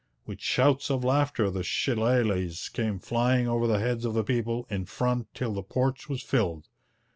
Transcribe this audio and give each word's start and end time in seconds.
With 0.25 0.39
shouts 0.41 0.89
of 0.89 1.03
laughter 1.03 1.51
the 1.51 1.61
shillelaghs 1.61 2.69
came 2.69 2.97
flying 2.97 3.47
over 3.47 3.67
the 3.67 3.77
heads 3.77 4.03
of 4.03 4.15
the 4.15 4.23
people 4.23 4.65
in 4.67 4.85
front 4.85 5.31
till 5.35 5.53
the 5.53 5.61
porch 5.61 6.09
was 6.09 6.23
filled. 6.23 6.67